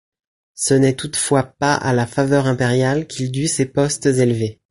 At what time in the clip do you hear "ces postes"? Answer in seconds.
3.47-4.07